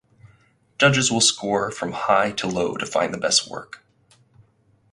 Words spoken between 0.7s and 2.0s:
Judges will score from